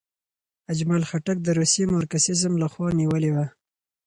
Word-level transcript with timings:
اجمل 0.71 1.01
خټک 1.09 1.37
د 1.43 1.47
روسي 1.57 1.83
مارکسیزم 1.93 2.53
خوا 2.71 2.87
نیولې 2.99 3.31
وه. 3.35 3.45